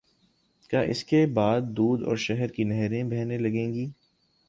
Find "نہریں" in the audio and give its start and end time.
2.63-3.03